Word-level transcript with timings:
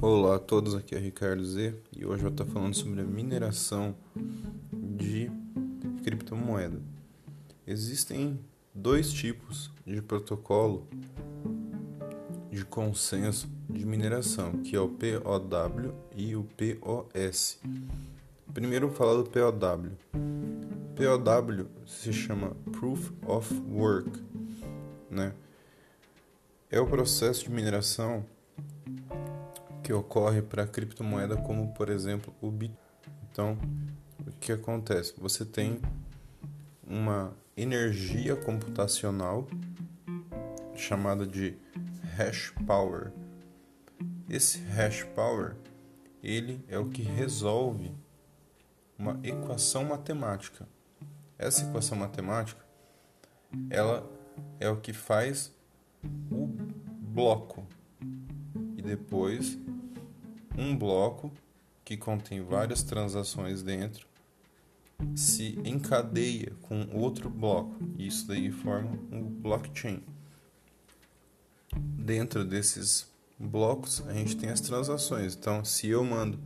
Olá 0.00 0.36
a 0.36 0.38
todos, 0.38 0.76
aqui 0.76 0.94
é 0.94 0.98
Ricardo 0.98 1.44
Z 1.44 1.74
e 1.96 2.06
hoje 2.06 2.22
eu 2.22 2.30
estar 2.30 2.44
falando 2.44 2.72
sobre 2.72 3.00
a 3.00 3.04
mineração 3.04 3.96
de 4.72 5.28
criptomoeda. 6.04 6.80
Existem 7.66 8.38
dois 8.72 9.12
tipos 9.12 9.72
de 9.84 10.00
protocolo 10.00 10.86
de 12.48 12.64
consenso 12.64 13.50
de 13.68 13.84
mineração, 13.84 14.62
que 14.62 14.76
é 14.76 14.80
o 14.80 14.88
POW 14.88 15.92
e 16.14 16.36
o 16.36 16.44
POS. 16.44 17.58
Primeiro 18.54 18.86
vou 18.86 18.96
falar 18.96 19.20
do 19.20 19.28
POW. 19.28 19.90
POW 20.94 21.68
se 21.84 22.12
chama 22.12 22.56
Proof 22.70 23.10
of 23.26 23.52
Work, 23.68 24.12
né? 25.10 25.34
É 26.70 26.78
o 26.78 26.86
processo 26.86 27.42
de 27.42 27.50
mineração 27.50 28.24
que 29.88 29.92
ocorre 29.94 30.42
para 30.42 30.66
criptomoeda 30.66 31.34
como, 31.34 31.72
por 31.72 31.88
exemplo, 31.88 32.34
o 32.42 32.50
Bitcoin. 32.50 32.76
Então, 33.32 33.58
o 34.26 34.32
que 34.32 34.52
acontece? 34.52 35.14
Você 35.16 35.46
tem 35.46 35.80
uma 36.86 37.34
energia 37.56 38.36
computacional 38.36 39.48
chamada 40.74 41.26
de 41.26 41.56
hash 42.18 42.52
power. 42.66 43.10
Esse 44.28 44.58
hash 44.58 45.04
power, 45.14 45.56
ele 46.22 46.62
é 46.68 46.78
o 46.78 46.90
que 46.90 47.00
resolve 47.00 47.90
uma 48.98 49.18
equação 49.22 49.84
matemática. 49.84 50.68
Essa 51.38 51.64
equação 51.64 51.96
matemática, 51.96 52.62
ela 53.70 54.06
é 54.60 54.68
o 54.68 54.76
que 54.76 54.92
faz 54.92 55.50
o 56.30 56.46
bloco 56.46 57.66
e 58.76 58.82
depois 58.82 59.56
um 60.58 60.76
bloco 60.76 61.32
que 61.84 61.96
contém 61.96 62.42
várias 62.42 62.82
transações 62.82 63.62
dentro 63.62 64.06
se 65.14 65.56
encadeia 65.64 66.52
com 66.62 66.88
outro 66.92 67.30
bloco 67.30 67.76
e 67.96 68.08
isso 68.08 68.26
daí 68.26 68.50
forma 68.50 68.98
um 69.12 69.22
blockchain. 69.22 70.02
Dentro 71.74 72.44
desses 72.44 73.06
blocos 73.38 74.02
a 74.08 74.12
gente 74.12 74.36
tem 74.36 74.50
as 74.50 74.60
transações. 74.60 75.36
Então, 75.36 75.64
se 75.64 75.86
eu 75.86 76.02
mando 76.02 76.36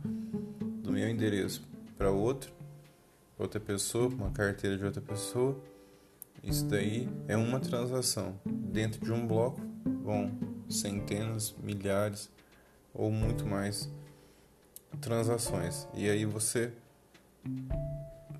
do 0.83 0.91
meu 0.91 1.09
endereço 1.09 1.67
para 1.97 2.11
outro, 2.11 2.53
outra 3.39 3.59
pessoa, 3.59 4.07
uma 4.07 4.29
carteira 4.31 4.77
de 4.77 4.85
outra 4.85 5.01
pessoa, 5.01 5.59
isso 6.43 6.65
daí 6.65 7.09
é 7.27 7.35
uma 7.35 7.59
transação. 7.59 8.39
Dentro 8.45 9.03
de 9.03 9.11
um 9.11 9.25
bloco 9.25 9.59
vão 10.03 10.31
centenas, 10.69 11.55
milhares 11.63 12.29
ou 12.93 13.09
muito 13.09 13.47
mais 13.47 13.89
transações. 15.01 15.87
E 15.93 16.09
aí 16.09 16.25
você 16.25 16.71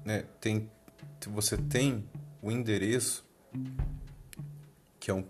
né, 0.06 0.26
tem 0.40 0.70
você 1.28 1.58
tem 1.58 2.04
o 2.42 2.52
endereço 2.52 3.26
que 5.00 5.10
é 5.10 5.14
um 5.14 5.26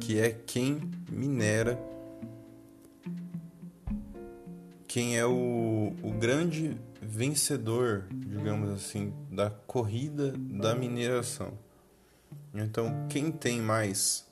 que 0.00 0.18
é 0.18 0.30
quem 0.30 0.80
minera 1.10 1.78
quem 4.88 5.18
é 5.18 5.26
o, 5.26 5.92
o 6.02 6.10
grande 6.12 6.76
vencedor, 7.00 8.06
digamos 8.10 8.70
assim, 8.70 9.12
da 9.30 9.50
corrida 9.50 10.32
da 10.36 10.74
mineração. 10.74 11.52
Então, 12.54 13.06
quem 13.08 13.30
tem 13.30 13.60
mais 13.60 14.26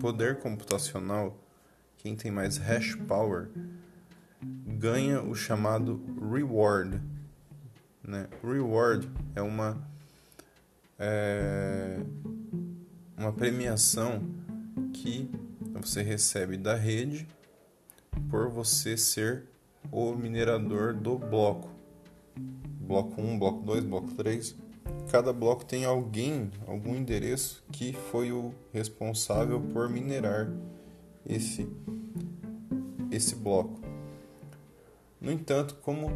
poder 0.00 0.38
computacional, 0.38 1.36
quem 1.96 2.14
tem 2.14 2.30
mais 2.30 2.56
hash 2.56 2.94
power, 3.06 3.48
ganha 4.42 5.22
o 5.22 5.34
chamado 5.34 6.00
reward. 6.32 7.00
Né? 8.02 8.28
Reward 8.42 9.08
é 9.34 9.42
uma 9.42 9.86
é 10.98 12.00
uma 13.16 13.32
premiação 13.32 14.22
que 14.92 15.30
você 15.74 16.02
recebe 16.02 16.56
da 16.56 16.74
rede 16.74 17.28
por 18.28 18.48
você 18.48 18.96
ser 18.96 19.44
o 19.92 20.14
minerador 20.14 20.94
do 20.94 21.16
bloco. 21.18 21.70
Bloco 22.80 23.20
1, 23.20 23.38
bloco 23.38 23.62
2, 23.62 23.84
bloco 23.84 24.12
3. 24.14 24.56
Cada 25.10 25.32
bloco 25.32 25.64
tem 25.64 25.84
alguém, 25.84 26.50
algum 26.66 26.96
endereço 26.96 27.62
que 27.70 27.92
foi 27.92 28.32
o 28.32 28.52
responsável 28.72 29.60
por 29.60 29.88
minerar 29.88 30.50
esse 31.26 31.68
esse 33.10 33.34
bloco. 33.34 33.87
No 35.20 35.32
entanto, 35.32 35.74
como 35.76 36.10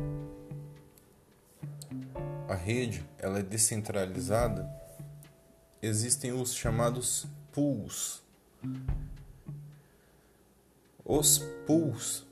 a 2.49 2.55
rede 2.55 3.05
ela 3.19 3.41
é 3.41 3.43
descentralizada, 3.43 4.71
existem 5.81 6.33
os 6.33 6.55
chamados 6.55 7.27
pools. 7.51 8.23
Os 11.05 11.39
pools, 11.67 12.25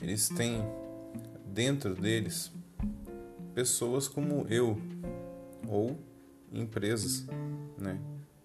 eles 0.00 0.28
têm 0.28 0.62
dentro 1.46 1.94
deles 1.94 2.52
pessoas 3.54 4.06
como 4.06 4.46
eu 4.48 4.80
ou 5.66 5.98
empresas, 6.52 7.26
né? 7.78 7.98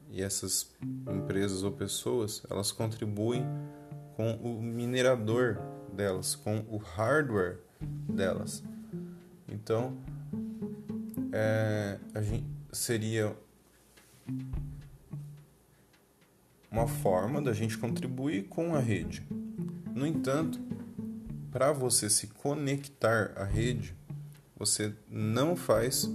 E 0.09 0.21
essas 0.21 0.71
empresas 1.13 1.63
ou 1.63 1.71
pessoas, 1.71 2.41
elas 2.49 2.71
contribuem 2.71 3.43
com 4.15 4.31
o 4.35 4.61
minerador 4.61 5.57
delas, 5.91 6.35
com 6.35 6.63
o 6.69 6.77
hardware 6.77 7.64
delas. 7.81 8.63
Então, 9.47 9.97
é, 11.31 11.99
a 12.13 12.21
gente, 12.21 12.45
seria 12.71 13.35
uma 16.69 16.87
forma 16.87 17.41
da 17.41 17.53
gente 17.53 17.77
contribuir 17.77 18.43
com 18.43 18.75
a 18.75 18.79
rede. 18.79 19.25
No 19.93 20.05
entanto, 20.05 20.59
para 21.51 21.71
você 21.71 22.09
se 22.09 22.27
conectar 22.27 23.31
à 23.37 23.45
rede, 23.45 23.95
você 24.57 24.93
não 25.09 25.55
faz 25.55 26.09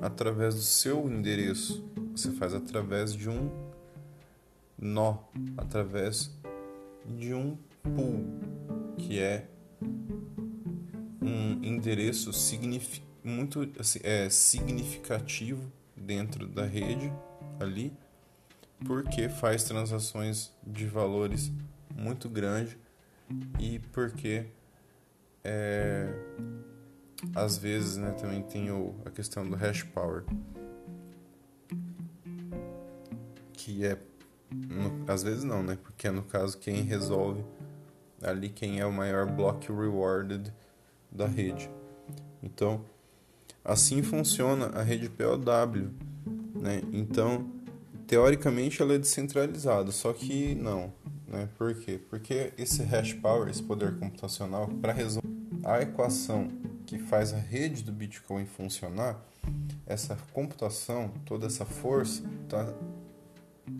através 0.00 0.54
do 0.54 0.60
seu 0.60 1.08
endereço, 1.08 1.84
você 2.12 2.30
faz 2.32 2.54
através 2.54 3.14
de 3.14 3.28
um 3.28 3.50
nó, 4.78 5.18
através 5.56 6.30
de 7.06 7.32
um 7.34 7.56
pool, 7.82 8.24
que 8.96 9.18
é 9.18 9.48
um 11.28 11.62
endereço 11.62 12.30
muito 13.22 13.68
assim, 13.78 14.00
é, 14.02 14.30
significativo 14.30 15.70
dentro 15.96 16.46
da 16.46 16.64
rede 16.64 17.12
ali, 17.60 17.92
porque 18.86 19.28
faz 19.28 19.64
transações 19.64 20.52
de 20.66 20.86
valores 20.86 21.52
muito 21.94 22.28
grandes 22.28 22.76
e 23.58 23.78
porque 23.92 24.46
é, 25.44 26.08
às 27.34 27.58
vezes 27.58 27.96
né, 27.96 28.12
também 28.12 28.42
tem 28.42 28.70
o, 28.70 28.94
a 29.04 29.10
questão 29.10 29.48
do 29.48 29.56
hash 29.56 29.82
power, 29.82 30.24
que 33.52 33.84
é 33.84 33.98
no, 34.50 35.04
às 35.06 35.22
vezes 35.22 35.44
não, 35.44 35.62
né? 35.62 35.76
Porque 35.82 36.06
é 36.08 36.10
no 36.10 36.22
caso 36.22 36.56
quem 36.56 36.82
resolve 36.82 37.44
ali 38.22 38.48
quem 38.48 38.80
é 38.80 38.86
o 38.86 38.92
maior 38.92 39.26
block 39.26 39.70
rewarded 39.70 40.52
da 41.10 41.26
rede. 41.26 41.70
Então, 42.42 42.84
assim 43.64 44.02
funciona 44.02 44.66
a 44.66 44.82
rede 44.82 45.08
POW, 45.08 45.90
né? 46.54 46.82
Então, 46.92 47.50
teoricamente 48.06 48.80
ela 48.80 48.94
é 48.94 48.98
descentralizada, 48.98 49.92
só 49.92 50.12
que 50.12 50.54
não, 50.54 50.92
né? 51.26 51.48
Por 51.56 51.74
quê? 51.74 52.00
Porque 52.08 52.52
esse 52.56 52.82
hash 52.82 53.12
power, 53.14 53.48
esse 53.48 53.62
poder 53.62 53.98
computacional 53.98 54.68
para 54.68 54.92
resolver 54.92 55.28
a 55.64 55.82
equação 55.82 56.48
que 56.86 56.98
faz 56.98 57.34
a 57.34 57.38
rede 57.38 57.82
do 57.82 57.92
Bitcoin 57.92 58.46
funcionar, 58.46 59.22
essa 59.86 60.16
computação, 60.32 61.10
toda 61.24 61.46
essa 61.46 61.64
força 61.64 62.22
está 62.44 62.72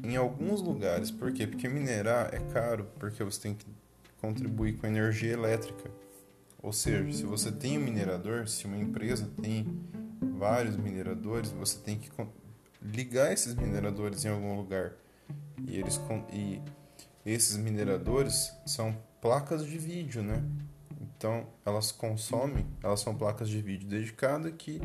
em 0.02 0.16
alguns 0.16 0.60
lugares. 0.60 1.10
Por 1.10 1.32
quê? 1.32 1.46
Porque 1.46 1.68
minerar 1.68 2.34
é 2.34 2.38
caro, 2.52 2.86
porque 2.98 3.22
você 3.24 3.40
tem 3.40 3.54
que 3.54 3.66
contribuir 4.20 4.76
com 4.76 4.86
energia 4.86 5.32
elétrica. 5.32 5.90
Ou 6.68 6.72
seja, 6.74 7.10
se 7.10 7.24
você 7.24 7.50
tem 7.50 7.78
um 7.78 7.80
minerador, 7.80 8.46
se 8.46 8.66
uma 8.66 8.76
empresa 8.76 9.26
tem 9.40 9.66
vários 10.20 10.76
mineradores, 10.76 11.50
você 11.50 11.78
tem 11.78 11.98
que 11.98 12.10
ligar 12.82 13.32
esses 13.32 13.54
mineradores 13.54 14.22
em 14.26 14.28
algum 14.28 14.54
lugar. 14.54 14.92
E 15.66 15.78
eles 15.78 15.98
e 16.30 16.60
esses 17.24 17.56
mineradores 17.56 18.52
são 18.66 18.94
placas 19.18 19.64
de 19.64 19.78
vídeo, 19.78 20.22
né? 20.22 20.44
Então, 21.00 21.46
elas 21.64 21.90
consomem, 21.90 22.66
elas 22.82 23.00
são 23.00 23.16
placas 23.16 23.48
de 23.48 23.62
vídeo 23.62 23.88
dedicadas 23.88 24.52
que 24.58 24.78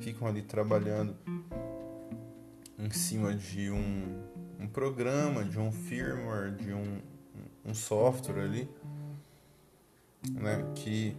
ficam 0.00 0.28
ali 0.28 0.42
trabalhando 0.42 1.16
em 2.78 2.90
cima 2.90 3.34
de 3.34 3.70
um, 3.70 4.22
um 4.60 4.68
programa, 4.68 5.46
de 5.46 5.58
um 5.58 5.72
firmware, 5.72 6.54
de 6.56 6.74
um, 6.74 7.00
um 7.64 7.72
software 7.72 8.42
ali 8.42 8.68
né, 10.32 10.64
que 10.74 11.16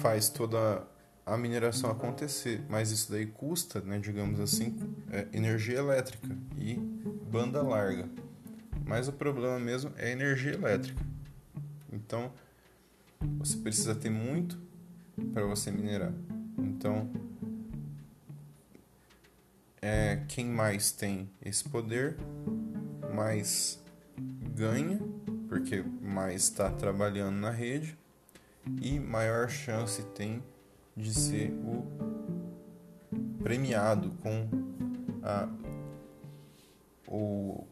faz 0.00 0.28
toda 0.28 0.86
a 1.24 1.36
mineração 1.36 1.90
acontecer, 1.90 2.64
mas 2.68 2.90
isso 2.90 3.10
daí 3.12 3.26
custa, 3.26 3.80
né, 3.80 3.98
digamos 3.98 4.40
assim, 4.40 4.76
é, 5.10 5.26
energia 5.32 5.78
elétrica 5.78 6.36
e 6.56 6.74
banda 6.74 7.62
larga. 7.62 8.08
Mas 8.86 9.08
o 9.08 9.12
problema 9.12 9.58
mesmo 9.58 9.92
é 9.96 10.10
energia 10.10 10.54
elétrica. 10.54 11.04
Então, 11.92 12.32
você 13.38 13.56
precisa 13.58 13.94
ter 13.94 14.10
muito 14.10 14.58
para 15.34 15.44
você 15.44 15.70
minerar. 15.70 16.12
Então, 16.56 17.10
é, 19.82 20.22
quem 20.28 20.46
mais 20.46 20.90
tem 20.90 21.28
esse 21.42 21.68
poder, 21.68 22.16
mais 23.14 23.82
ganha, 24.54 24.98
porque 25.48 25.84
mais 26.00 26.44
está 26.44 26.70
trabalhando 26.70 27.36
na 27.36 27.50
rede 27.50 27.96
e 28.80 28.98
maior 28.98 29.48
chance 29.48 30.02
tem 30.14 30.42
de 30.96 31.14
ser 31.14 31.52
o 31.52 31.86
premiado 33.42 34.10
com 34.22 34.48
a, 35.22 35.48
o 37.06 37.66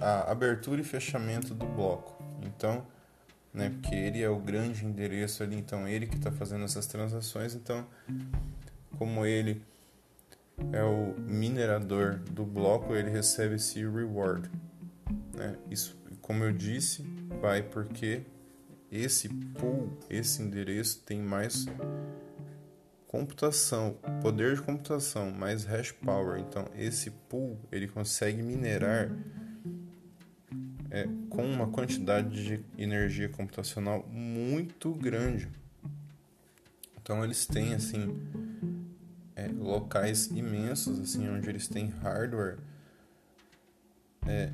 a 0.00 0.30
abertura 0.30 0.80
e 0.80 0.84
fechamento 0.84 1.54
do 1.54 1.66
bloco. 1.66 2.22
Então, 2.42 2.86
né, 3.52 3.70
porque 3.70 3.94
ele 3.94 4.22
é 4.22 4.28
o 4.28 4.38
grande 4.38 4.84
endereço 4.84 5.42
ali, 5.42 5.56
então 5.56 5.86
ele 5.86 6.06
que 6.06 6.16
está 6.16 6.32
fazendo 6.32 6.64
essas 6.64 6.86
transações, 6.86 7.54
então 7.54 7.86
como 8.98 9.26
ele 9.26 9.62
é 10.72 10.82
o 10.82 11.14
minerador 11.20 12.18
do 12.30 12.44
bloco, 12.44 12.94
ele 12.94 13.10
recebe 13.10 13.56
esse 13.56 13.80
reward. 13.86 14.50
Né? 15.34 15.56
Isso, 15.70 15.96
como 16.26 16.42
eu 16.42 16.52
disse, 16.52 17.04
vai 17.40 17.62
porque 17.62 18.22
esse 18.90 19.28
pool, 19.28 19.96
esse 20.10 20.42
endereço 20.42 21.00
tem 21.06 21.22
mais 21.22 21.66
computação, 23.06 23.96
poder 24.20 24.56
de 24.56 24.62
computação, 24.62 25.30
mais 25.30 25.64
hash 25.64 25.92
power. 25.92 26.40
Então, 26.40 26.66
esse 26.74 27.12
pool 27.12 27.56
ele 27.70 27.86
consegue 27.86 28.42
minerar 28.42 29.08
é, 30.90 31.06
com 31.30 31.48
uma 31.48 31.68
quantidade 31.68 32.44
de 32.44 32.64
energia 32.76 33.28
computacional 33.28 34.04
muito 34.08 34.92
grande. 34.94 35.48
Então, 37.00 37.22
eles 37.24 37.46
têm 37.46 37.72
assim 37.72 38.20
é, 39.36 39.46
locais 39.46 40.26
imensos, 40.26 40.98
assim, 40.98 41.28
onde 41.28 41.48
eles 41.48 41.68
têm 41.68 41.86
hardware 41.86 42.58
é, 44.26 44.50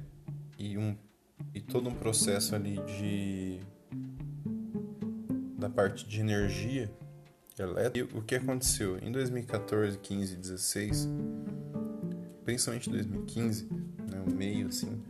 e 0.59 0.77
um 0.77 0.95
e 1.55 1.61
todo 1.61 1.89
um 1.89 1.95
processo 1.95 2.55
ali 2.55 2.77
de 2.87 3.61
da 5.59 5.71
parte 5.71 6.07
de 6.07 6.21
energia 6.21 6.91
elétrica. 7.59 7.99
E 7.99 8.19
o 8.19 8.23
que 8.23 8.35
aconteceu 8.35 8.99
em 8.99 9.13
2014, 9.13 9.99
15, 9.99 10.37
16, 10.37 11.09
principalmente 12.45 12.91
2015, 12.91 13.65
né, 13.65 14.25
o 14.27 14.31
meio 14.31 14.67
assim, 14.67 15.01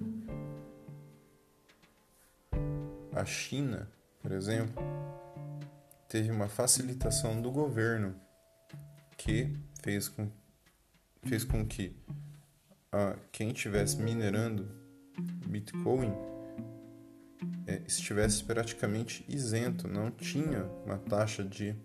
a 3.15 3.25
China, 3.25 3.89
por 4.21 4.33
exemplo, 4.33 4.83
teve 6.09 6.31
uma 6.31 6.49
facilitação 6.49 7.41
do 7.41 7.51
governo 7.51 8.15
que 9.17 9.57
fez 9.83 10.09
com, 10.09 10.31
fez 11.25 11.45
com 11.45 11.65
que 11.65 11.97
a, 12.91 13.17
quem 13.31 13.51
estivesse 13.53 13.97
minerando 13.97 14.82
Bitcoin 15.47 16.13
é, 17.67 17.83
estivesse 17.87 18.45
praticamente 18.45 19.25
isento, 19.29 19.89
não 19.89 20.11
tinha 20.11 20.65
uma 20.85 20.99
taxa 20.99 21.45
de 21.45 21.77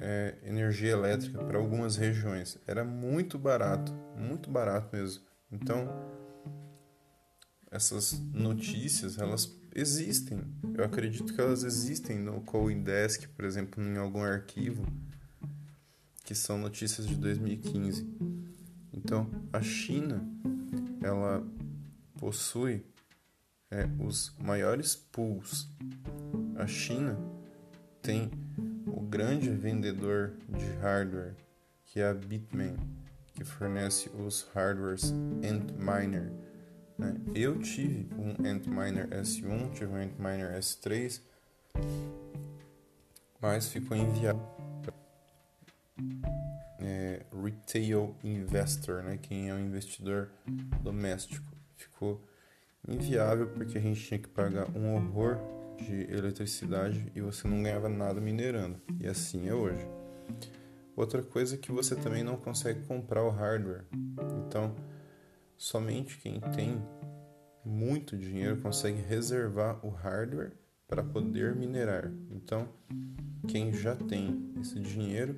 é, 0.00 0.34
energia 0.44 0.90
elétrica 0.90 1.42
para 1.42 1.58
algumas 1.58 1.96
regiões. 1.96 2.58
Era 2.66 2.84
muito 2.84 3.38
barato, 3.38 3.92
muito 4.16 4.50
barato 4.50 4.94
mesmo. 4.94 5.22
Então, 5.50 5.88
essas 7.70 8.12
notícias, 8.32 9.18
elas 9.18 9.50
existem. 9.74 10.40
Eu 10.76 10.84
acredito 10.84 11.32
que 11.32 11.40
elas 11.40 11.64
existem 11.64 12.18
no 12.18 12.40
CoinDesk, 12.42 13.28
por 13.28 13.44
exemplo, 13.44 13.82
em 13.82 13.96
algum 13.96 14.22
arquivo, 14.22 14.86
que 16.24 16.34
são 16.34 16.58
notícias 16.58 17.06
de 17.06 17.16
2015. 17.16 18.06
Então, 18.92 19.28
a 19.52 19.60
China, 19.60 20.24
ela 21.04 21.46
possui 22.18 22.82
é, 23.70 23.86
os 24.02 24.34
maiores 24.38 24.96
pools. 24.96 25.68
A 26.56 26.66
China 26.66 27.18
tem 28.00 28.30
o 28.86 29.00
grande 29.00 29.50
vendedor 29.50 30.32
de 30.48 30.64
hardware, 30.80 31.34
que 31.84 32.00
é 32.00 32.08
a 32.08 32.14
Bitmain, 32.14 32.76
que 33.34 33.44
fornece 33.44 34.08
os 34.10 34.48
hardwares 34.54 35.12
Antminer. 35.42 36.32
Né? 36.96 37.14
Eu 37.34 37.58
tive 37.58 38.08
um 38.18 38.30
Antminer 38.46 39.08
S1, 39.08 39.72
tive 39.74 39.92
um 39.92 39.96
Antminer 39.96 40.58
S3, 40.58 41.20
mas 43.40 43.68
ficou 43.68 43.94
enviado 43.96 44.40
é, 46.80 47.24
retail 47.32 48.16
investor, 48.22 49.02
né? 49.02 49.18
quem 49.20 49.48
é 49.48 49.54
um 49.54 49.60
investidor 49.60 50.30
doméstico. 50.82 51.46
Ficou 51.76 52.24
inviável 52.86 53.48
porque 53.48 53.78
a 53.78 53.80
gente 53.80 54.00
tinha 54.00 54.18
que 54.18 54.28
pagar 54.28 54.68
um 54.76 54.94
horror 54.94 55.38
de 55.78 56.02
eletricidade 56.12 57.10
e 57.14 57.20
você 57.20 57.48
não 57.48 57.62
ganhava 57.62 57.88
nada 57.88 58.20
minerando. 58.20 58.80
E 59.00 59.06
assim 59.06 59.48
é 59.48 59.54
hoje. 59.54 59.86
Outra 60.96 61.22
coisa 61.22 61.56
é 61.56 61.58
que 61.58 61.72
você 61.72 61.96
também 61.96 62.22
não 62.22 62.36
consegue 62.36 62.86
comprar 62.86 63.24
o 63.24 63.30
hardware. 63.30 63.84
Então, 64.46 64.74
somente 65.56 66.18
quem 66.18 66.40
tem 66.54 66.80
muito 67.64 68.16
dinheiro 68.16 68.58
consegue 68.58 69.00
reservar 69.00 69.84
o 69.84 69.88
hardware 69.88 70.52
para 70.86 71.02
poder 71.02 71.56
minerar. 71.56 72.12
Então, 72.30 72.68
quem 73.48 73.72
já 73.72 73.96
tem 73.96 74.52
esse 74.60 74.78
dinheiro 74.78 75.36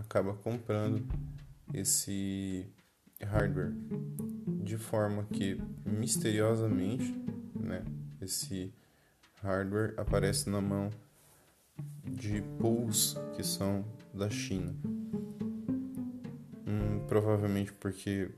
acaba 0.00 0.34
comprando 0.34 1.06
esse 1.72 2.66
hardware 3.22 3.72
de 4.62 4.76
forma 4.76 5.24
que 5.24 5.60
misteriosamente, 5.84 7.14
né, 7.54 7.84
esse 8.20 8.72
hardware 9.42 9.94
aparece 9.96 10.48
na 10.50 10.60
mão 10.60 10.90
de 12.04 12.42
pools 12.58 13.16
que 13.34 13.42
são 13.42 13.84
da 14.12 14.28
China. 14.28 14.74
Hum, 16.66 17.04
provavelmente 17.06 17.72
porque 17.72 18.30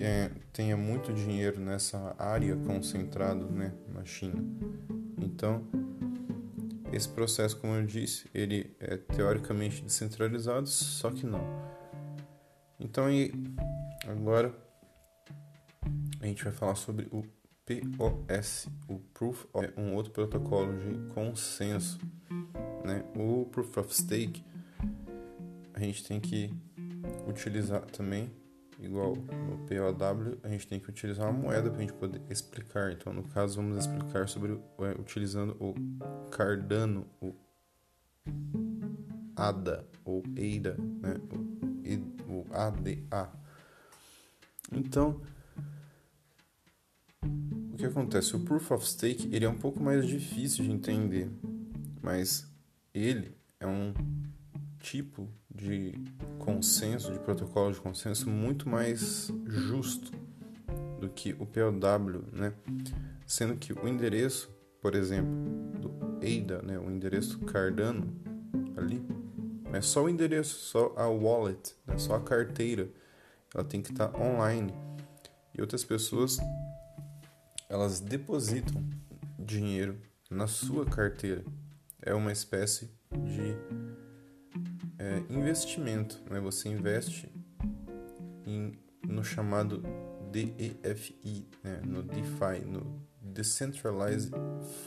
é, 0.00 0.30
tenha 0.52 0.76
muito 0.76 1.12
dinheiro 1.12 1.60
nessa 1.60 2.14
área 2.18 2.56
concentrado 2.56 3.50
né, 3.50 3.72
na 3.92 4.04
China. 4.04 4.42
Então, 5.16 5.64
esse 6.92 7.08
processo, 7.08 7.56
como 7.58 7.74
eu 7.74 7.84
disse, 7.84 8.28
ele 8.34 8.74
é 8.80 8.96
teoricamente 8.96 9.82
descentralizado, 9.82 10.66
só 10.66 11.10
que 11.10 11.26
não. 11.26 11.40
Então, 12.80 13.10
e 13.10 13.32
agora 14.06 14.54
a 16.20 16.26
gente 16.26 16.44
vai 16.44 16.52
falar 16.52 16.74
sobre 16.74 17.08
o 17.10 17.24
POS, 17.66 18.68
o 18.88 18.98
Proof 19.12 19.46
of, 19.52 19.66
é 19.66 19.80
um 19.80 19.94
outro 19.94 20.12
protocolo 20.12 20.72
de 20.78 21.14
consenso. 21.14 21.98
Né? 22.84 23.04
O 23.14 23.44
Proof 23.46 23.76
of 23.76 23.94
Stake 23.94 24.42
a 25.74 25.80
gente 25.80 26.04
tem 26.04 26.18
que 26.18 26.52
utilizar 27.28 27.82
também, 27.82 28.30
igual 28.78 29.14
no 29.16 29.58
POW, 29.66 30.38
a 30.42 30.48
gente 30.48 30.66
tem 30.66 30.78
que 30.78 30.88
utilizar 30.88 31.28
uma 31.28 31.38
moeda 31.38 31.70
para 31.70 31.78
a 31.78 31.80
gente 31.82 31.94
poder 31.94 32.20
explicar. 32.30 32.92
Então, 32.92 33.12
no 33.12 33.22
caso, 33.22 33.56
vamos 33.56 33.78
explicar 33.78 34.28
sobre 34.28 34.52
é, 34.52 35.00
utilizando 35.00 35.56
o 35.60 35.74
Cardano, 36.30 37.06
o 37.20 37.34
ADA 39.36 39.86
ou 40.04 40.22
EIDA, 40.36 40.76
né? 40.78 41.14
o, 42.28 42.32
o 42.32 42.46
ADA. 42.52 43.32
Então, 44.70 45.20
que 47.78 47.86
acontece? 47.86 48.34
O 48.34 48.40
Proof 48.40 48.72
of 48.72 48.86
Stake 48.86 49.28
ele 49.32 49.44
é 49.44 49.48
um 49.48 49.56
pouco 49.56 49.80
mais 49.80 50.06
difícil 50.06 50.64
de 50.64 50.72
entender, 50.72 51.30
mas 52.02 52.44
ele 52.92 53.36
é 53.60 53.66
um 53.66 53.94
tipo 54.80 55.28
de 55.58 55.92
consenso, 56.38 57.12
de 57.12 57.18
protocolo 57.18 57.72
de 57.72 57.80
consenso 57.80 58.30
muito 58.30 58.68
mais 58.68 59.30
justo 59.44 60.12
do 61.00 61.08
que 61.08 61.32
o 61.38 61.44
POW, 61.44 62.24
né? 62.32 62.54
Sendo 63.26 63.56
que 63.56 63.72
o 63.72 63.86
endereço, 63.86 64.50
por 64.80 64.94
exemplo, 64.94 65.30
do 65.78 65.90
ADA, 66.18 66.62
né, 66.62 66.78
o 66.78 66.90
endereço 66.90 67.38
Cardano 67.40 68.16
ali, 68.76 69.04
é 69.72 69.80
só 69.80 70.04
o 70.04 70.08
endereço, 70.08 70.58
só 70.60 70.94
a 70.96 71.06
wallet, 71.08 71.74
né, 71.86 71.98
só 71.98 72.14
a 72.14 72.20
carteira, 72.20 72.88
ela 73.54 73.64
tem 73.64 73.82
que 73.82 73.90
estar 73.90 74.08
tá 74.08 74.18
online. 74.18 74.72
E 75.54 75.60
outras 75.60 75.84
pessoas 75.84 76.38
elas 77.68 78.00
depositam 78.00 78.82
dinheiro 79.38 79.98
na 80.30 80.46
sua 80.46 80.86
carteira. 80.86 81.44
É 82.00 82.14
uma 82.14 82.32
espécie 82.32 82.90
de 83.12 83.56
é, 84.98 85.22
investimento. 85.30 86.20
Né? 86.30 86.40
Você 86.40 86.68
investe 86.68 87.32
em, 88.44 88.78
no 89.06 89.24
chamado 89.24 89.82
DEFI, 90.30 91.48
né? 91.62 91.80
no 91.84 92.02
DeFi, 92.02 92.64
no 92.66 93.06
Decentralized 93.20 94.32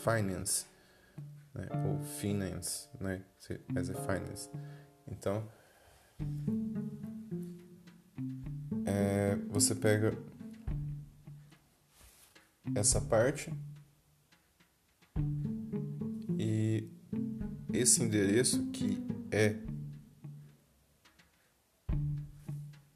Finance, 0.03 0.65
né? 1.53 1.68
ou 1.86 2.00
Finance, 2.01 2.89
né? 3.00 3.24
mas 3.68 3.89
é 3.89 3.94
Finance. 3.94 4.50
Então, 5.08 5.48
é, 8.86 9.36
você 9.50 9.74
pega 9.74 10.18
essa 12.75 13.01
parte 13.01 13.51
e 16.38 16.89
esse 17.74 18.03
endereço 18.03 18.65
que 18.72 19.03
é 19.32 19.56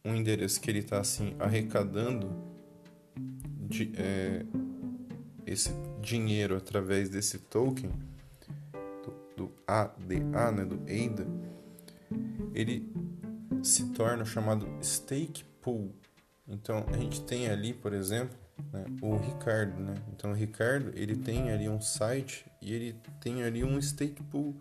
um 0.05 0.15
endereço 0.15 0.61
que 0.61 0.69
ele 0.69 0.79
está 0.79 0.99
assim 0.99 1.35
arrecadando 1.39 2.31
de, 3.67 3.91
é, 3.97 4.45
esse 5.45 5.71
dinheiro 6.01 6.55
através 6.55 7.09
desse 7.09 7.39
token 7.39 7.91
do, 9.03 9.45
do 9.45 9.51
ADA, 9.67 10.51
né, 10.51 10.63
do 10.63 10.75
ADA, 10.75 11.27
ele 12.53 12.91
se 13.63 13.91
torna 13.91 14.23
chamado 14.23 14.67
stake 14.81 15.43
pool. 15.61 15.91
Então 16.47 16.85
a 16.93 16.97
gente 16.97 17.23
tem 17.23 17.49
ali, 17.49 17.73
por 17.73 17.91
exemplo, 17.91 18.37
né, 18.71 18.85
o 19.01 19.17
Ricardo, 19.17 19.81
né? 19.81 19.95
Então 20.13 20.31
o 20.31 20.33
Ricardo 20.33 20.91
ele 20.93 21.15
tem 21.15 21.51
ali 21.51 21.67
um 21.67 21.81
site 21.81 22.45
e 22.61 22.73
ele 22.73 22.95
tem 23.19 23.43
ali 23.43 23.63
um 23.63 23.81
stake 23.81 24.21
pool. 24.23 24.55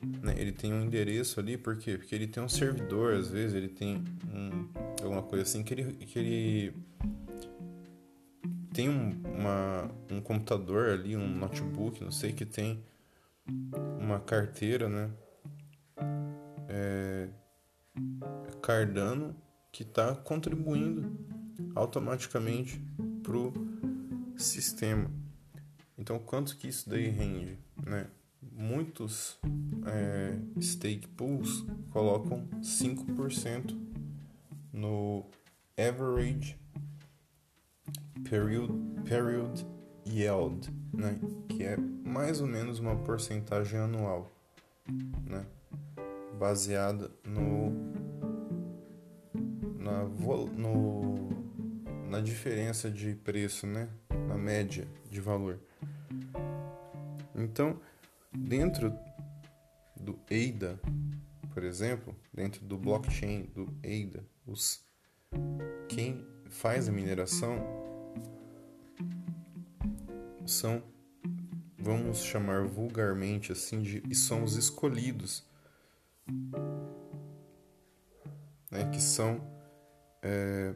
Né? 0.00 0.34
Ele 0.36 0.52
tem 0.52 0.72
um 0.72 0.82
endereço 0.82 1.40
ali, 1.40 1.56
por 1.56 1.76
quê? 1.76 1.98
Porque 1.98 2.14
ele 2.14 2.26
tem 2.26 2.42
um 2.42 2.48
servidor, 2.48 3.14
às 3.14 3.28
vezes 3.28 3.54
ele 3.54 3.68
tem 3.68 4.04
um, 4.32 4.68
alguma 5.02 5.22
coisa 5.22 5.42
assim 5.42 5.62
que 5.64 5.74
ele, 5.74 5.92
que 5.92 6.18
ele 6.18 6.74
tem 8.72 8.88
um, 8.88 9.20
uma, 9.36 9.90
um 10.10 10.20
computador 10.20 10.90
ali, 10.90 11.16
um 11.16 11.28
notebook, 11.28 12.02
não 12.04 12.12
sei, 12.12 12.32
que 12.32 12.46
tem 12.46 12.84
uma 14.00 14.20
carteira, 14.20 14.88
né? 14.88 15.10
É, 16.68 17.28
Cardano 18.62 19.34
que 19.72 19.82
está 19.82 20.14
contribuindo 20.14 21.18
automaticamente 21.74 22.80
para 23.22 23.36
o 23.36 23.52
sistema. 24.36 25.10
Então, 25.96 26.18
quanto 26.18 26.56
que 26.56 26.68
isso 26.68 26.88
daí 26.88 27.08
rende? 27.08 27.58
Né? 27.84 28.06
Muitos 28.60 29.38
é, 29.86 30.36
stake 30.60 31.06
pools 31.06 31.64
colocam 31.92 32.44
5% 32.60 33.78
no 34.72 35.24
average 35.78 36.58
period, 38.28 38.68
period 39.04 39.64
yield, 40.04 40.68
né? 40.92 41.20
que 41.48 41.62
é 41.62 41.76
mais 41.76 42.40
ou 42.40 42.48
menos 42.48 42.80
uma 42.80 42.96
porcentagem 42.96 43.78
anual, 43.78 44.28
né? 45.24 45.46
baseada 46.36 47.12
no, 47.24 47.70
na, 49.78 50.02
no, 50.56 51.28
na 52.10 52.20
diferença 52.20 52.90
de 52.90 53.14
preço, 53.14 53.68
né? 53.68 53.88
na 54.26 54.36
média 54.36 54.88
de 55.08 55.20
valor. 55.20 55.60
Então, 57.36 57.78
dentro 58.32 58.96
do 59.96 60.18
ADA, 60.30 60.78
por 61.52 61.64
exemplo, 61.64 62.14
dentro 62.32 62.64
do 62.64 62.76
blockchain 62.76 63.44
do 63.54 63.64
ADA, 63.82 64.24
os, 64.46 64.84
quem 65.88 66.26
faz 66.48 66.88
a 66.88 66.92
mineração 66.92 67.58
são, 70.46 70.82
vamos 71.78 72.22
chamar 72.22 72.64
vulgarmente 72.64 73.52
assim, 73.52 73.82
de, 73.82 74.14
são 74.14 74.44
os 74.44 74.56
escolhidos, 74.56 75.44
né, 78.70 78.90
que 78.92 79.00
são 79.00 79.40
é, 80.22 80.74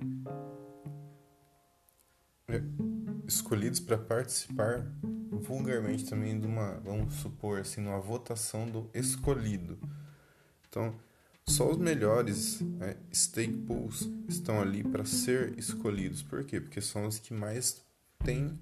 é, 2.49 2.63
escolhidos 3.27 3.81
para 3.81 3.97
participar 3.99 4.87
vulgarmente 5.39 6.05
também 6.05 6.39
de 6.39 6.47
uma, 6.47 6.81
vamos 6.85 7.15
supor 7.15 7.61
assim, 7.61 7.81
numa 7.81 8.01
votação 8.01 8.67
do 8.67 8.91
escolhido. 8.95 9.79
Então, 10.69 10.95
só 11.47 11.71
os 11.71 11.77
melhores 11.77 12.61
né, 12.61 12.97
stake 13.13 13.57
pools 13.67 14.09
estão 14.29 14.61
ali 14.61 14.83
para 14.85 15.05
ser 15.05 15.59
escolhidos. 15.59 16.23
Por 16.23 16.45
quê? 16.45 16.61
Porque 16.61 16.81
são 16.81 17.07
os 17.07 17.19
que 17.19 17.35
mais 17.35 17.85
têm 18.25 18.59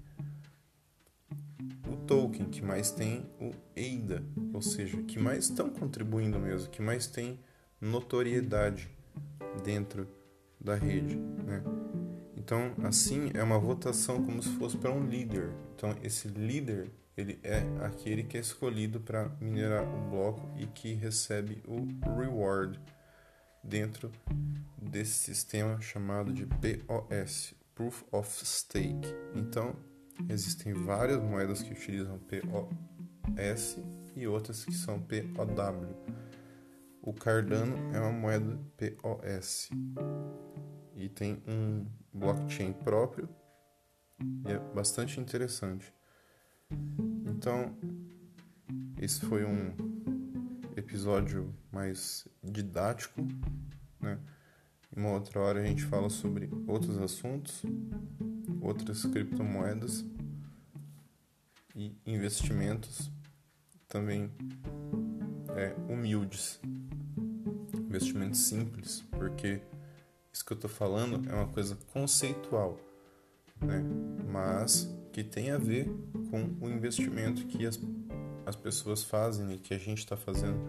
o 1.87 1.95
token, 2.07 2.45
que 2.45 2.61
mais 2.61 2.91
tem 2.91 3.29
o 3.39 3.51
ADA, 3.77 4.23
ou 4.53 4.61
seja, 4.61 5.01
que 5.03 5.19
mais 5.19 5.45
estão 5.45 5.69
contribuindo 5.69 6.39
mesmo, 6.39 6.69
que 6.69 6.81
mais 6.81 7.07
tem 7.07 7.39
notoriedade 7.79 8.89
dentro 9.63 10.07
da 10.59 10.75
rede, 10.75 11.15
né? 11.15 11.80
Então, 12.43 12.73
assim, 12.83 13.29
é 13.35 13.43
uma 13.43 13.59
votação 13.59 14.25
como 14.25 14.41
se 14.41 14.49
fosse 14.57 14.75
para 14.75 14.91
um 14.91 15.05
líder. 15.05 15.53
Então, 15.75 15.95
esse 16.01 16.27
líder, 16.27 16.89
ele 17.15 17.39
é 17.43 17.59
aquele 17.85 18.23
que 18.23 18.35
é 18.35 18.39
escolhido 18.39 18.99
para 18.99 19.29
minerar 19.39 19.83
o 19.83 20.09
bloco 20.09 20.49
e 20.57 20.65
que 20.65 20.95
recebe 20.95 21.61
o 21.67 21.85
reward 22.17 22.81
dentro 23.63 24.11
desse 24.75 25.11
sistema 25.11 25.79
chamado 25.81 26.33
de 26.33 26.47
POS, 26.47 27.53
Proof 27.75 28.03
of 28.11 28.43
Stake. 28.43 29.07
Então, 29.35 29.75
existem 30.27 30.73
várias 30.73 31.21
moedas 31.21 31.61
que 31.61 31.73
utilizam 31.73 32.17
POS 32.17 33.77
e 34.15 34.25
outras 34.25 34.65
que 34.65 34.73
são 34.73 34.99
POW. 34.99 35.95
O 37.03 37.13
Cardano 37.13 37.75
é 37.95 37.99
uma 37.99 38.11
moeda 38.11 38.59
POS 38.77 39.69
e 41.01 41.09
tem 41.09 41.41
um 41.47 41.85
blockchain 42.13 42.73
próprio 42.73 43.27
e 44.45 44.51
é 44.51 44.59
bastante 44.73 45.19
interessante. 45.19 45.91
Então, 47.25 47.75
esse 48.99 49.21
foi 49.21 49.43
um 49.43 49.73
episódio 50.75 51.53
mais 51.71 52.27
didático, 52.43 53.21
né? 53.99 54.19
Em 54.95 54.99
uma 54.99 55.11
outra 55.11 55.39
hora 55.39 55.61
a 55.61 55.65
gente 55.65 55.83
fala 55.83 56.09
sobre 56.09 56.49
outros 56.67 56.97
assuntos, 56.97 57.63
outras 58.61 59.03
criptomoedas 59.05 60.05
e 61.75 61.95
investimentos 62.05 63.09
também 63.87 64.29
é, 65.55 65.73
humildes, 65.91 66.59
investimentos 67.73 68.41
simples, 68.41 69.03
porque 69.11 69.61
isso 70.31 70.45
que 70.45 70.53
eu 70.53 70.55
estou 70.55 70.69
falando 70.69 71.29
é 71.29 71.33
uma 71.33 71.47
coisa 71.47 71.77
conceitual, 71.91 72.79
né? 73.59 73.83
mas 74.29 74.89
que 75.11 75.23
tem 75.23 75.51
a 75.51 75.57
ver 75.57 75.85
com 76.29 76.55
o 76.61 76.69
investimento 76.69 77.45
que 77.47 77.65
as, 77.65 77.79
as 78.45 78.55
pessoas 78.55 79.03
fazem 79.03 79.53
e 79.53 79.57
que 79.57 79.73
a 79.73 79.77
gente 79.77 79.99
está 79.99 80.15
fazendo 80.15 80.59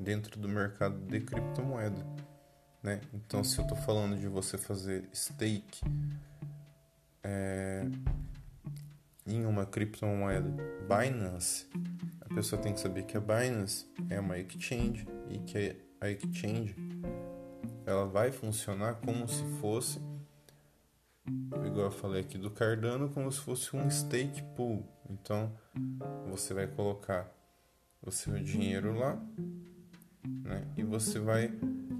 dentro 0.00 0.38
do 0.38 0.48
mercado 0.48 0.98
de 1.06 1.20
criptomoeda. 1.20 2.04
Né? 2.82 3.00
Então, 3.14 3.42
se 3.42 3.58
eu 3.58 3.62
estou 3.62 3.78
falando 3.78 4.18
de 4.18 4.26
você 4.26 4.58
fazer 4.58 5.08
stake 5.14 5.84
é, 7.22 7.84
em 9.26 9.44
uma 9.44 9.66
criptomoeda 9.66 10.50
Binance, 10.82 11.66
a 12.20 12.34
pessoa 12.34 12.60
tem 12.60 12.72
que 12.72 12.80
saber 12.80 13.04
que 13.04 13.16
a 13.16 13.20
Binance 13.20 13.86
é 14.10 14.20
uma 14.20 14.38
exchange 14.38 15.06
e 15.30 15.38
que 15.38 15.76
a 16.00 16.10
exchange 16.10 16.76
ela 17.86 18.04
vai 18.04 18.32
funcionar 18.32 18.94
como 18.96 19.28
se 19.28 19.44
fosse, 19.60 20.00
igual 21.64 21.86
eu 21.86 21.90
falei 21.90 22.22
aqui 22.22 22.36
do 22.36 22.50
Cardano, 22.50 23.08
como 23.10 23.30
se 23.30 23.40
fosse 23.40 23.76
um 23.76 23.88
stake 23.88 24.42
pool. 24.56 24.84
Então 25.08 25.56
você 26.28 26.52
vai 26.52 26.66
colocar 26.66 27.32
o 28.02 28.10
seu 28.10 28.34
dinheiro 28.42 28.98
lá 28.98 29.16
né, 30.24 30.66
e 30.76 30.82
você 30.82 31.20
vai 31.20 31.52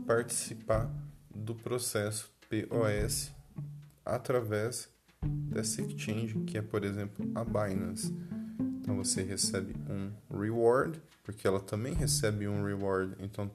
participar 0.07 0.91
do 1.35 1.55
processo 1.55 2.33
POS 2.51 3.33
através 4.05 4.89
dessa 5.23 5.83
exchange, 5.83 6.41
que 6.41 6.59
é, 6.59 6.63
por 6.63 6.85
exemplo, 6.85 7.31
a 7.35 7.45
Binance. 7.45 8.13
Então 8.81 8.97
você 8.97 9.23
recebe 9.23 9.75
um 9.89 10.39
reward, 10.39 11.01
porque 11.25 11.47
ela 11.47 11.61
também 11.61 11.93
recebe 11.95 12.47
um 12.47 12.65
reward. 12.65 13.17
Então 13.21 13.51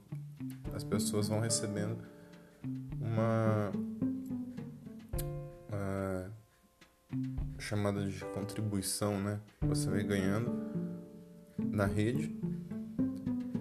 as 0.73 0.83
pessoas 0.83 1.27
vão 1.27 1.39
recebendo 1.39 1.97
uma, 3.01 3.71
uma 5.67 6.31
chamada 7.59 8.07
de 8.07 8.23
contribuição, 8.25 9.19
né? 9.19 9.39
Você 9.61 9.89
vai 9.89 10.03
ganhando 10.03 10.51
na 11.57 11.85
rede. 11.85 12.35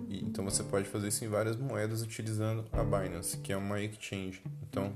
E, 0.08 0.24
então 0.24 0.44
você 0.44 0.62
pode 0.62 0.88
fazer 0.88 1.08
isso 1.08 1.24
em 1.24 1.28
várias 1.28 1.56
moedas 1.56 2.02
utilizando 2.02 2.64
a 2.72 2.84
Binance, 2.84 3.38
que 3.38 3.52
é 3.52 3.56
uma 3.56 3.80
exchange. 3.80 4.42
Então, 4.62 4.92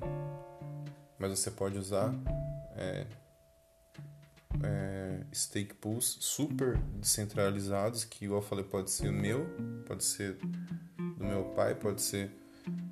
mas 1.19 1.39
você 1.39 1.51
pode 1.51 1.79
usar 1.79 2.15
é, 2.77 3.07
é, 4.63 5.21
stake 5.33 5.75
pools 5.75 6.19
super 6.21 6.79
descentralizados, 6.99 8.05
que 8.05 8.25
igual 8.25 8.41
eu 8.41 8.47
falei, 8.47 8.65
pode 8.65 8.91
ser 8.91 9.11
meu, 9.11 9.47
pode 9.87 10.05
ser 10.05 10.37
do 11.17 11.25
meu 11.25 11.45
pai, 11.57 11.75
pode 11.75 12.03
ser 12.03 12.31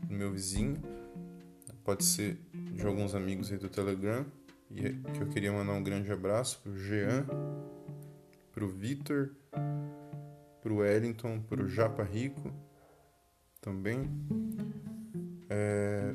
do 0.07 0.15
meu 0.15 0.33
vizinho, 0.33 0.77
pode 1.85 2.05
ser 2.05 2.39
de 2.53 2.87
alguns 2.87 3.15
amigos 3.15 3.51
aí 3.51 3.59
do 3.59 3.69
Telegram. 3.69 4.25
E 4.71 4.87
é 4.87 4.93
que 5.13 5.23
eu 5.23 5.29
queria 5.29 5.53
mandar 5.53 5.73
um 5.73 5.83
grande 5.83 6.11
abraço 6.11 6.61
pro 6.63 6.77
Jean, 6.77 7.27
pro 8.53 8.69
Vitor, 8.69 9.31
pro 10.63 10.77
Wellington, 10.77 11.41
pro 11.41 11.69
Japa 11.69 12.03
Rico 12.03 12.53
também, 13.61 14.09
é, 15.51 16.15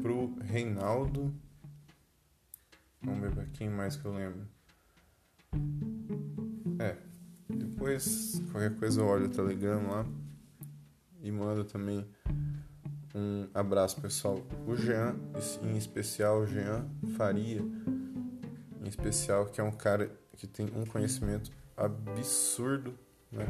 pro 0.00 0.34
Reinaldo 0.40 1.34
Vamos 3.06 3.20
ver 3.20 3.32
pra 3.32 3.46
quem 3.46 3.70
mais 3.70 3.96
que 3.96 4.04
eu 4.04 4.12
lembro. 4.12 4.48
É. 6.80 6.96
Depois, 7.48 8.42
qualquer 8.50 8.76
coisa 8.76 9.00
eu 9.00 9.06
olho 9.06 9.26
o 9.26 9.30
Telegram 9.30 9.86
lá. 9.86 10.04
E 11.22 11.30
mando 11.30 11.64
também 11.64 12.04
um 13.16 13.48
abraço, 13.54 13.98
pessoal. 13.98 14.42
O 14.66 14.76
Jean, 14.76 15.16
em 15.62 15.74
especial, 15.76 16.40
o 16.40 16.46
Jean 16.46 16.86
Faria, 17.16 17.62
em 17.62 18.86
especial, 18.86 19.46
que 19.46 19.58
é 19.58 19.64
um 19.64 19.72
cara 19.72 20.10
que 20.36 20.46
tem 20.46 20.66
um 20.76 20.84
conhecimento 20.84 21.50
absurdo, 21.74 22.92
né? 23.32 23.46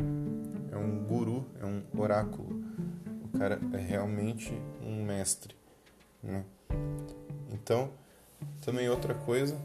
É 0.71 0.77
um 0.77 1.05
guru, 1.05 1.45
é 1.61 1.67
um 1.67 1.83
oráculo. 2.01 2.63
O 3.25 3.37
cara 3.37 3.61
é 3.73 3.79
realmente 3.79 4.55
um 4.81 5.05
mestre, 5.05 5.57
né? 6.23 6.45
Então, 7.51 7.91
também 8.65 8.89
outra 8.89 9.15
coisa 9.15 9.61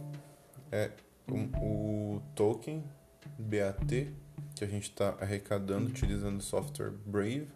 é 0.71 0.89
o, 1.29 2.15
o 2.15 2.21
token 2.33 2.83
BAT 3.37 4.11
que 4.55 4.63
a 4.63 4.67
gente 4.67 4.89
está 4.89 5.15
arrecadando 5.21 5.89
utilizando 5.89 6.39
o 6.39 6.41
software 6.41 6.91
Brave. 7.05 7.47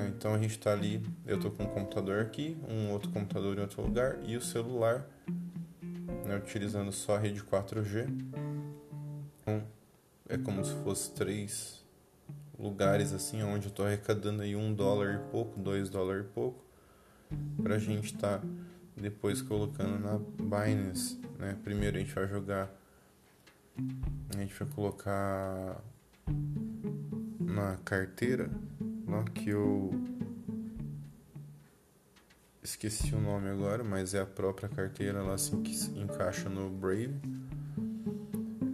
Né? 0.00 0.12
Então 0.16 0.34
a 0.34 0.38
gente 0.38 0.52
está 0.52 0.72
ali, 0.72 1.02
eu 1.26 1.36
estou 1.36 1.50
com 1.50 1.64
um 1.64 1.68
computador 1.68 2.20
aqui, 2.22 2.56
um 2.68 2.90
outro 2.90 3.10
computador 3.10 3.58
em 3.58 3.60
outro 3.60 3.82
lugar 3.82 4.18
e 4.24 4.36
o 4.36 4.40
celular 4.40 5.06
né? 6.26 6.36
utilizando 6.36 6.90
só 6.90 7.16
a 7.16 7.18
rede 7.18 7.42
4G. 7.42 8.08
Então 9.42 9.62
é 10.28 10.38
como 10.38 10.64
se 10.64 10.74
fosse 10.82 11.12
três 11.12 11.84
lugares 12.58 13.12
assim 13.12 13.42
onde 13.42 13.66
eu 13.66 13.70
estou 13.70 13.86
arrecadando 13.86 14.42
aí 14.42 14.56
um 14.56 14.72
dólar 14.72 15.14
e 15.14 15.30
pouco, 15.30 15.58
dois 15.58 15.88
dólares 15.88 16.24
e 16.24 16.28
pouco 16.28 16.62
para 17.62 17.76
a 17.76 17.78
gente 17.78 18.14
estar 18.14 18.38
tá 18.38 18.46
depois 18.96 19.40
colocando 19.40 19.98
na 19.98 20.18
Binance, 20.18 21.18
né? 21.38 21.56
Primeiro 21.62 21.96
a 21.96 22.00
gente 22.00 22.12
vai 22.12 22.28
jogar, 22.28 22.70
a 24.34 24.36
gente 24.36 24.52
vai 24.52 24.68
colocar 24.68 25.80
na 27.38 27.76
carteira 27.78 28.50
que 29.34 29.50
eu 29.50 29.90
esqueci 32.62 33.14
o 33.14 33.20
nome 33.20 33.48
agora, 33.48 33.82
mas 33.82 34.14
é 34.14 34.20
a 34.20 34.26
própria 34.26 34.68
carteira 34.68 35.22
lá 35.22 35.34
assim 35.34 35.62
que 35.62 35.74
se 35.74 35.90
encaixa 35.98 36.48
no 36.48 36.70
Brave 36.70 37.20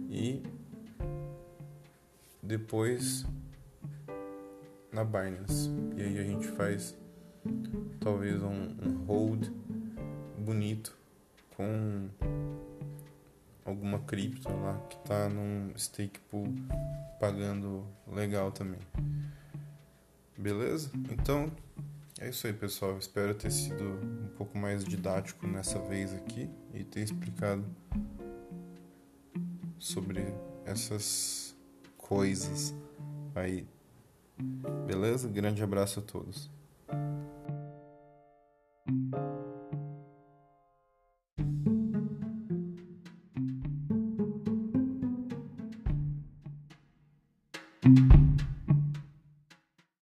e 0.09 0.43
depois 2.41 3.25
na 4.91 5.03
Binance 5.03 5.69
e 5.95 6.01
aí 6.01 6.19
a 6.19 6.23
gente 6.23 6.47
faz 6.49 6.95
talvez 7.99 8.41
um, 8.41 8.75
um 8.81 9.05
hold 9.05 9.47
bonito 10.37 10.95
com 11.55 12.09
alguma 13.65 13.99
cripto 13.99 14.49
lá 14.49 14.79
que 14.89 14.97
tá 14.99 15.27
num 15.27 15.73
stake 15.77 16.19
pool 16.29 16.47
pagando 17.19 17.85
legal 18.07 18.51
também. 18.51 18.79
Beleza? 20.37 20.91
Então 21.11 21.51
é 22.19 22.29
isso 22.29 22.45
aí, 22.45 22.53
pessoal. 22.53 22.97
Espero 22.97 23.33
ter 23.33 23.51
sido 23.51 23.83
um 23.83 24.27
pouco 24.37 24.57
mais 24.57 24.83
didático 24.83 25.47
nessa 25.47 25.79
vez 25.79 26.13
aqui 26.13 26.49
e 26.73 26.83
ter 26.83 27.01
explicado 27.01 27.65
sobre 29.79 30.33
essas 30.65 31.55
coisas 31.97 32.73
aí. 33.33 33.67
Beleza? 34.85 35.27
Grande 35.27 35.63
abraço 35.63 35.99
a 35.99 36.03
todos. 36.03 36.49